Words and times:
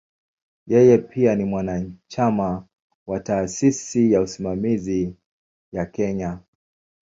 Yeye 0.67 0.97
pia 0.97 1.35
ni 1.35 1.43
mwanachama 1.43 2.67
wa 3.07 3.19
"Taasisi 3.19 4.11
ya 4.11 4.21
Usimamizi 4.21 5.15
ya 5.71 5.85
Kenya". 5.85 6.39